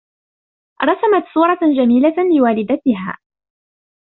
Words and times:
رسمَت 0.83 1.25
صورة 1.33 1.59
جميلة 1.77 2.15
لوالدتها. 2.37 3.17